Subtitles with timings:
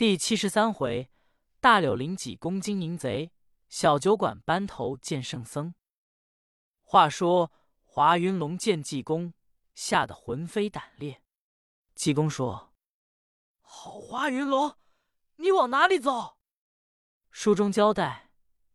[0.00, 1.10] 第七十三回，
[1.60, 3.32] 大柳林几公金银贼，
[3.68, 5.74] 小酒馆班头见圣僧。
[6.80, 7.52] 话说
[7.84, 9.34] 华云龙见济公，
[9.74, 11.22] 吓得魂飞胆裂。
[11.94, 12.72] 济公说
[13.60, 14.74] ：“好华云龙，
[15.36, 16.38] 你往哪里走？”
[17.30, 18.30] 书中交代，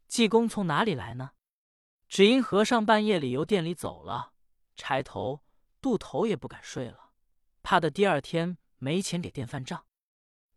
[0.08, 1.32] 济公从哪里来呢？
[2.08, 4.34] 只因和尚半夜里由店里走了，
[4.76, 5.44] 柴头、
[5.82, 7.14] 渡头也不敢睡了，
[7.64, 9.88] 怕的第二天没钱给店饭账。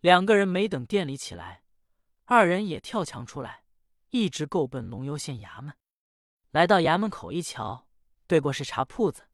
[0.01, 1.65] 两个人没等店里起来，
[2.25, 3.65] 二人也跳墙出来，
[4.11, 5.75] 一直够奔龙游县衙门。
[6.53, 7.89] 来到衙门口一瞧，
[8.29, 9.25] 对过是茶铺子。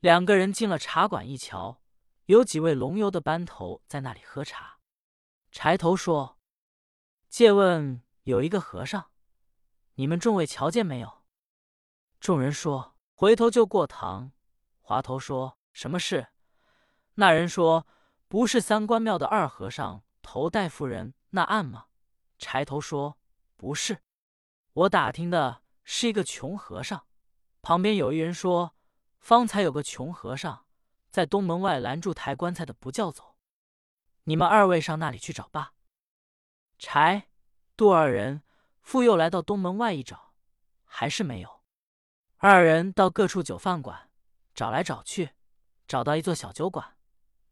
[0.00, 1.80] 两个人进了茶馆一瞧，
[2.26, 4.78] 有几位龙游的班头在那里喝茶。
[5.50, 6.38] 柴头说
[7.30, 9.10] ：“借问有一个和尚，
[9.94, 11.24] 你们众位瞧见没有？”
[12.20, 14.32] 众人说：“回头就过堂。”
[14.78, 16.28] 滑头说：“什么事？”
[17.16, 17.86] 那人说。
[18.28, 21.86] 不是三官庙的二和尚头戴夫人那案吗？
[22.38, 23.18] 柴头说
[23.56, 24.02] ：“不是，
[24.72, 27.06] 我打听的是一个穷和尚。
[27.62, 28.74] 旁边有一人说，
[29.18, 30.66] 方才有个穷和尚
[31.08, 33.36] 在东门外拦住抬棺材的，不叫走。
[34.24, 35.74] 你们二位上那里去找吧。”
[36.78, 37.28] 柴、
[37.76, 38.42] 杜二人
[38.80, 40.34] 复又来到东门外一找，
[40.84, 41.62] 还是没有。
[42.38, 44.10] 二人到各处酒饭馆
[44.52, 45.30] 找来找去，
[45.86, 46.95] 找到一座小酒馆。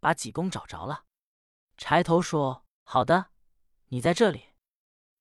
[0.05, 1.07] 把济公找着了，
[1.79, 3.31] 柴头说：“好的，
[3.87, 4.51] 你在这里。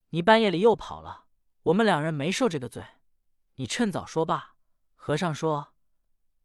[0.09, 1.27] 你半夜里又跑了，
[1.61, 2.85] 我们两人没受这个罪。
[3.55, 4.57] 你趁早说罢。”
[4.95, 5.73] 和尚说：“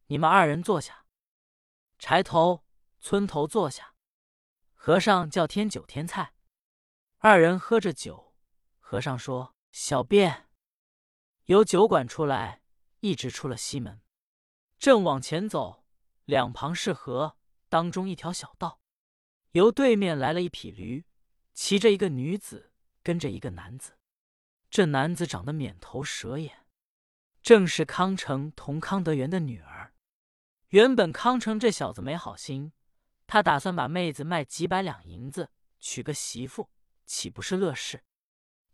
[0.07, 1.05] 你们二人坐下。”
[1.99, 2.65] 柴头、
[3.01, 3.97] 村头坐下。
[4.73, 6.35] 和尚叫添酒添菜，
[7.17, 8.37] 二人喝着酒。
[8.79, 10.49] 和尚说：“小便。”
[11.47, 12.63] 由酒馆出来，
[13.01, 14.01] 一直出了西门，
[14.79, 15.85] 正往前走，
[16.25, 17.37] 两旁是河。
[17.69, 18.81] 当中一条小道，
[19.53, 21.05] 由对面来了一匹驴，
[21.53, 23.99] 骑着一个女子，跟着一个男子。
[24.71, 26.67] 这男子长得面头蛇眼，
[27.43, 29.95] 正是康成同康德元的女儿。
[30.69, 32.73] 原本康成这小子没好心，
[33.27, 36.71] 他打算把妹子卖几百两银子，娶个媳妇，
[37.07, 38.05] 岂不是乐事？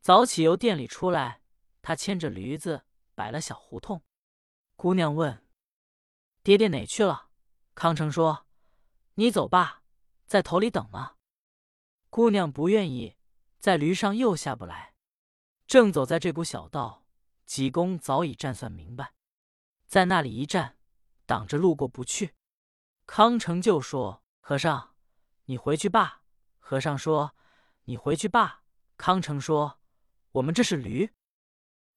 [0.00, 1.42] 早起由店里出来，
[1.82, 4.02] 他牵着驴子摆了小胡同。
[4.76, 5.46] 姑娘问
[6.42, 7.30] ：“爹爹哪去了？”
[7.74, 8.46] 康成说。
[9.16, 9.82] 你走吧，
[10.26, 11.14] 在头里等呢。
[12.10, 13.16] 姑娘不愿意，
[13.60, 14.94] 在驴上又下不来。
[15.68, 17.06] 正走在这股小道，
[17.46, 19.14] 济公早已站算明白，
[19.86, 20.78] 在那里一站，
[21.26, 22.34] 挡着路过不去。
[23.06, 24.96] 康成就说：“和尚，
[25.44, 26.22] 你回去吧。”
[26.58, 27.36] 和尚说
[27.84, 28.62] ：“你回去吧。”
[28.98, 29.78] 康成说
[30.32, 31.12] ：“我们这是驴。”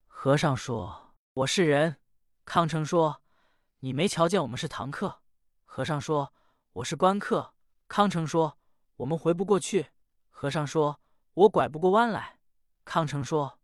[0.05, 1.99] 和尚说：“我是人。”
[2.45, 3.23] 康成说
[3.81, 5.23] ：“你没瞧见我们是堂客？”
[5.65, 6.31] 和尚说。
[6.77, 7.55] 我是官客，
[7.87, 8.59] 康成说
[8.97, 9.87] ：“我们回不过去。”
[10.29, 11.01] 和尚说
[11.33, 12.39] ：“我拐不过弯来。”
[12.85, 13.59] 康成说：“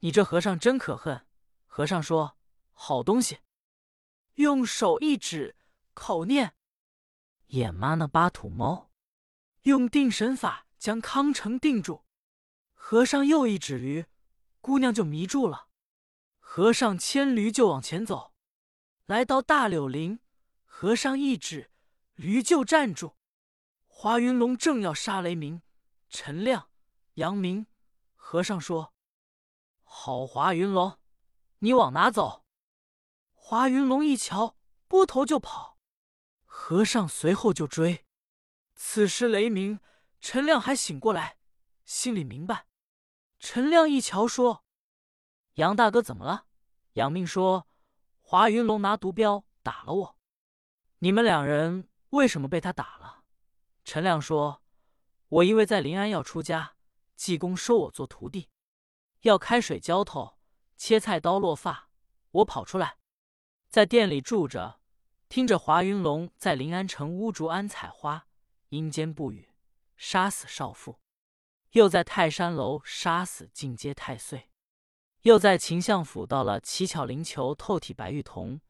[0.00, 1.28] 你这和尚真可恨。”
[1.66, 2.36] 和尚说
[2.74, 3.38] ：“好东西。”
[4.34, 5.54] 用手一指，
[5.94, 6.56] 口念
[7.48, 8.90] ：“眼妈那巴土猫。”
[9.62, 12.04] 用定神法将康成定住。
[12.72, 14.06] 和尚又一指驴，
[14.60, 15.68] 姑娘就迷住了。
[16.40, 18.34] 和尚牵驴就往前走，
[19.06, 20.18] 来到大柳林，
[20.64, 21.70] 和尚一指。
[22.18, 23.16] 驴就站住，
[23.86, 25.62] 华云龙正要杀雷鸣、
[26.08, 26.68] 陈亮、
[27.14, 27.68] 杨明。
[28.16, 28.92] 和尚说
[29.84, 30.98] ：“好，华云龙，
[31.60, 32.44] 你往哪走？”
[33.32, 34.56] 华云龙一瞧，
[34.88, 35.78] 拨头就跑。
[36.44, 38.04] 和尚随后就追。
[38.74, 39.78] 此时雷鸣、
[40.20, 41.38] 陈亮还醒过来，
[41.84, 42.66] 心里明白。
[43.38, 44.64] 陈亮一瞧说
[45.54, 46.46] ：“杨大哥怎么了？”
[46.94, 47.68] 杨明说
[48.22, 50.18] ：“华云龙拿毒镖打了我。
[50.98, 53.24] 你们两人。”为什么被他打了？
[53.84, 54.62] 陈亮说
[55.28, 56.76] ：“我因为在临安要出家，
[57.16, 58.48] 济公收我做徒弟，
[59.20, 60.38] 要开水浇头、
[60.76, 61.90] 切菜刀、落发，
[62.30, 62.96] 我跑出来，
[63.68, 64.80] 在店里住着，
[65.28, 68.26] 听着华云龙在临安城乌竹庵采花，
[68.70, 69.50] 阴间不语，
[69.98, 70.98] 杀死少妇；
[71.72, 74.48] 又在泰山楼杀死进阶太岁；
[75.22, 78.62] 又在秦相府到了七巧灵球透体白玉瞳，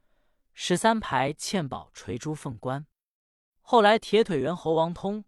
[0.55, 2.87] 十三排嵌宝垂珠凤冠。”
[3.71, 5.27] 后来，铁腿猿猴王通、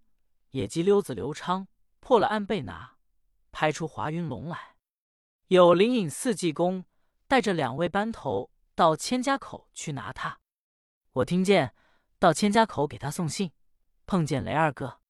[0.53, 1.69] 野鸡溜子刘昌
[2.01, 2.97] 破了案被拿，
[3.53, 4.77] 拍出华云龙来。
[5.49, 6.87] 有灵隐寺济公
[7.29, 10.41] 带着两位班头到千家口去拿他。
[11.13, 11.75] 我听见
[12.19, 13.53] 到千家口给他送信，
[14.07, 15.03] 碰见雷二哥，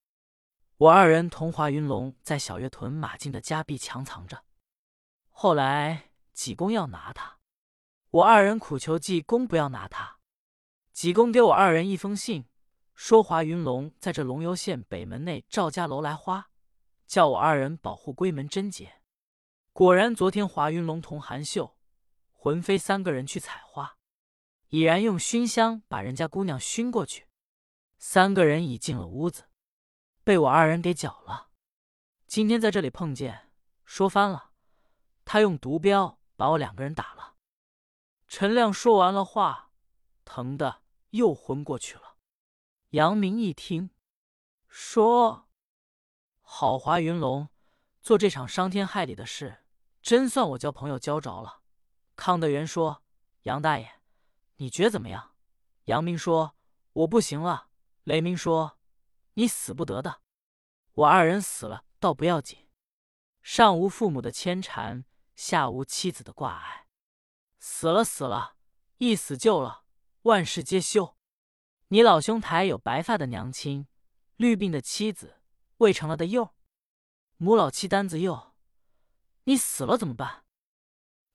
[0.78, 4.42] 我二人同华云龙在小月屯马进的家壁墙藏着。
[5.28, 7.38] 后来济公要拿他，
[8.10, 10.18] 我二人苦求济公不要拿他。
[10.92, 12.49] 济公给我二人一封信。
[13.02, 16.50] 说华云龙在这龙游县北门内赵家楼来花，
[17.06, 19.00] 叫我二人保护闺门贞洁。
[19.72, 21.78] 果然，昨天华云龙同韩秀、
[22.34, 23.96] 魂飞三个人去采花，
[24.68, 27.26] 已然用熏香把人家姑娘熏过去。
[27.96, 29.44] 三个人已进了屋子，
[30.22, 31.48] 被我二人给搅了。
[32.26, 33.50] 今天在这里碰见，
[33.82, 34.50] 说翻了，
[35.24, 37.36] 他用毒镖把我两个人打了。
[38.28, 39.70] 陈亮说完了话，
[40.26, 42.09] 疼的又昏过去了。
[42.90, 43.90] 杨明一听，
[44.66, 45.48] 说
[46.42, 47.48] ：“好华云龙，
[48.02, 49.64] 做这场伤天害理的事，
[50.02, 51.62] 真算我交朋友交着了。”
[52.16, 53.04] 康德元说
[53.42, 54.00] ：“杨大爷，
[54.56, 55.36] 你觉怎么样？”
[55.86, 56.56] 杨明说
[56.92, 57.68] ：“我不行了。”
[58.02, 58.76] 雷鸣说
[59.34, 60.22] ：“你死不得的，
[60.94, 62.66] 我二人死了倒不要紧，
[63.40, 65.04] 上无父母的牵缠，
[65.36, 66.88] 下无妻子的挂碍，
[67.60, 68.56] 死了死了，
[68.96, 69.84] 一死就了，
[70.22, 71.16] 万事皆休。
[71.92, 73.88] 你老兄台有白发的娘亲，
[74.36, 75.40] 绿鬓的妻子，
[75.78, 76.54] 未成了的幼，
[77.36, 78.54] 母老妻担子幼，
[79.42, 80.44] 你死了怎么办？”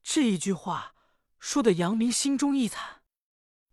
[0.02, 0.96] 这一句话
[1.40, 3.02] 说的杨明心中一惨，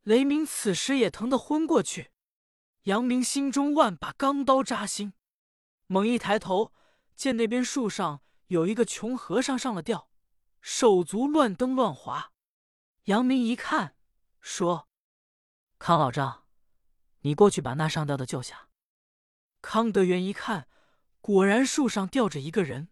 [0.03, 2.11] 雷鸣此时也疼得昏过去。
[2.83, 5.13] 杨明心中万把钢刀扎心，
[5.87, 6.73] 猛一抬头，
[7.15, 10.11] 见那边树上有一个穷和尚上了吊，
[10.61, 12.33] 手足乱蹬乱划。
[13.05, 13.95] 杨明一看，
[14.41, 14.89] 说
[15.79, 16.42] ：“康老丈，
[17.23, 18.69] 你过去把那上吊的救下。”
[19.63, 20.69] 康德元一看，
[21.21, 22.89] 果然树上吊着一个人，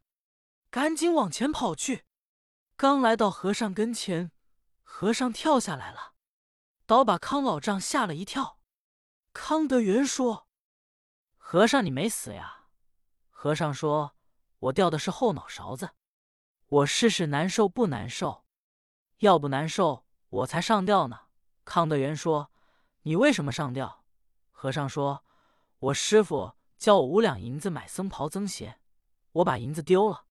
[0.71, 2.05] 赶紧往前跑去。
[2.77, 4.33] 刚来到和尚跟前，
[4.83, 6.15] 和尚跳下来了，
[6.87, 8.59] 倒把康老丈吓了一跳。
[9.33, 10.49] 康德元说
[11.37, 12.67] ：“和尚，你没死呀？”
[13.29, 14.17] 和尚说
[14.59, 15.91] ：“我掉的是后脑勺子，
[16.67, 18.45] 我试试难受不难受？
[19.19, 21.21] 要不难受，我才上吊呢。”
[21.65, 22.51] 康德元说
[23.03, 24.00] ：“你为什么上吊？”
[24.61, 25.25] 和尚说
[25.89, 28.79] ：“我师傅教我五两银子买僧袍僧鞋，
[29.33, 30.27] 我把银子丢了，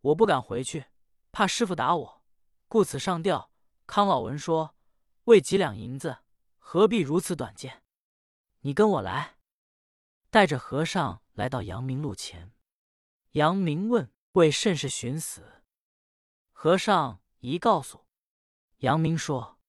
[0.00, 0.86] 我不敢回去，
[1.30, 2.24] 怕师傅打我，
[2.66, 3.52] 故此上吊。”
[3.86, 4.74] 康老文说
[5.26, 6.24] ：“为几两银子，
[6.58, 7.84] 何必如此短见？”
[8.62, 9.36] 你跟我来，
[10.28, 12.50] 带着和尚来到阳明路前。
[13.34, 15.62] 阳明问：“为甚是寻死？”
[16.50, 18.06] 和尚一告诉
[18.78, 19.60] 阳明说：“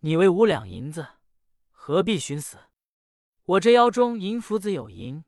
[0.00, 1.06] 你为五两银子，
[1.70, 2.56] 何必寻死？
[3.44, 5.24] 我这腰中银福子有银，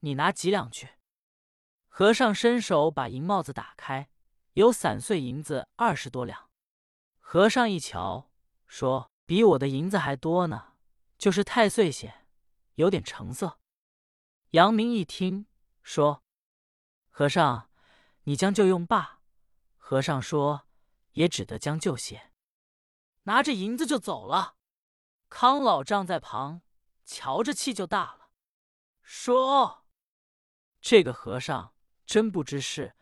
[0.00, 0.90] 你拿几两去？”
[1.88, 4.10] 和尚伸手把银帽子打开，
[4.52, 6.50] 有散碎银子二十多两。
[7.18, 8.30] 和尚一瞧，
[8.66, 10.74] 说：“比我的银子还多呢。”
[11.16, 12.26] 就是太岁些，
[12.74, 13.58] 有点成色。
[14.50, 15.46] 杨明一听，
[15.82, 16.22] 说
[17.08, 17.70] ：“和尚，
[18.24, 19.22] 你将就用罢。”
[19.78, 20.66] 和尚说
[21.12, 22.32] ：“也只得将就些，
[23.22, 24.56] 拿着银子就走了。”
[25.30, 26.60] 康老丈在旁
[27.06, 28.28] 瞧着，气就大了，
[29.00, 29.86] 说
[30.82, 31.72] ：“这个和尚
[32.04, 32.94] 真不知事，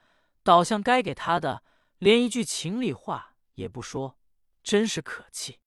[0.44, 1.64] 倒像该给他的，
[1.98, 4.18] 连一句情理话也不说，
[4.62, 5.60] 真是可气。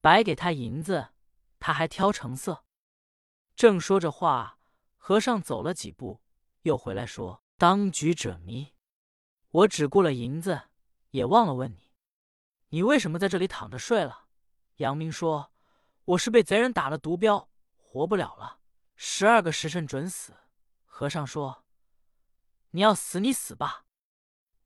[0.00, 1.10] 白给他银子。”
[1.60, 2.66] 他还挑成色，
[3.56, 4.58] 正说着话，
[4.98, 6.20] 和尚走了几步，
[6.60, 8.74] 又回来说：“当局者迷，
[9.48, 10.64] 我只顾了银子，
[11.12, 11.94] 也忘了问你，
[12.68, 14.26] 你为什么在这里躺着睡了？”
[14.76, 15.54] 杨明说
[16.04, 17.48] ：“我是被贼人打了毒镖，
[17.94, 18.58] 活不了了，
[18.96, 20.34] 十二个时辰准死。”
[20.84, 21.64] 和尚说
[22.70, 23.84] ：“你要死，你死吧，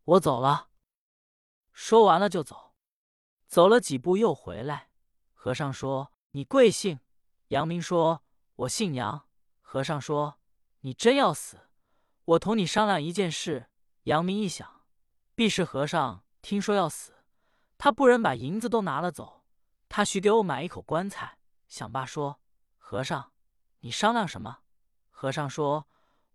[0.04, 0.70] 我走了。”
[1.70, 2.72] 说完了就走，
[3.46, 4.88] 走了几步又回来，
[5.34, 6.10] 和尚说。
[6.30, 7.00] 你贵姓？
[7.48, 8.22] 杨明说
[8.56, 9.28] ：“我姓杨。”
[9.60, 10.38] 和尚说
[10.80, 11.68] ：“你真要死，
[12.24, 13.68] 我同你商量一件事。”
[14.04, 14.86] 杨明一想，
[15.34, 17.24] 必是和尚听说要死，
[17.76, 19.44] 他不忍把银子都拿了走，
[19.86, 21.38] 他许给我买一口棺材。
[21.66, 22.40] 想罢说
[22.88, 23.34] ：“和尚，
[23.80, 24.60] 你商量什么？”
[25.12, 25.86] 和尚说：“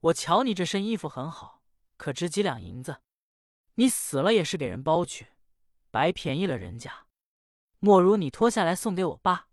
[0.02, 1.64] 我瞧你这身衣服很好，
[1.98, 3.02] 可值几两银子？
[3.74, 5.30] 你死了也是给人包去，
[5.90, 7.08] 白便宜了人家。
[7.80, 9.48] 莫如你脱下来送给我爸。”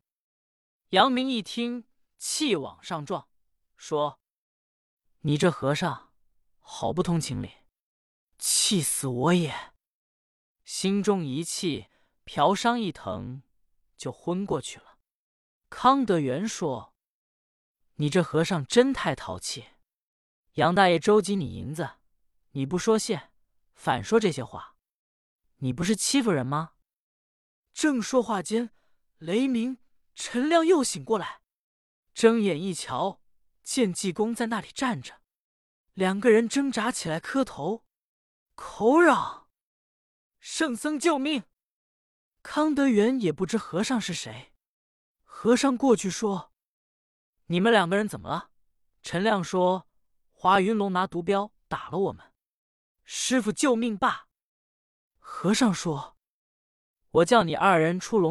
[0.90, 1.87] 杨明一听，
[2.19, 3.30] 气往上撞，
[3.78, 4.21] 说
[5.21, 6.12] ：“你这和尚，
[6.59, 7.50] 好不通情理，
[8.37, 9.73] 气死我也！”
[10.66, 11.87] 心中一气，
[12.26, 13.42] 嫖伤一疼，
[13.97, 14.99] 就昏过去了。
[15.71, 16.89] 康德元说
[18.00, 19.66] ：“你这和尚真太淘气！
[20.54, 21.97] 杨大爷周济你银子，
[22.52, 23.28] 你不说谢，
[23.75, 24.75] 反说这些话，
[25.59, 26.73] 你不是欺负人吗？”
[27.75, 28.71] 正说话间，
[29.19, 29.76] 雷鸣。
[30.14, 31.42] 陈亮又醒过来，
[32.14, 33.21] 睁眼一瞧，
[33.62, 35.21] 见济公在那里站着，
[35.92, 37.85] 两个人挣扎起来，磕头，
[38.54, 39.49] 口嚷
[40.40, 41.45] ：“圣僧救命！”
[42.42, 44.52] 康德元也不知和尚是谁，
[45.23, 46.52] 和尚过去说
[47.50, 48.50] ：“你们两个人怎么了？”
[49.02, 49.88] 陈亮说
[50.30, 52.25] ：“华云龙拿毒镖打了我们。
[53.02, 54.28] 师傅救命吧！”
[55.19, 56.16] 和尚说
[57.11, 58.28] ：“我叫你二人出笼。”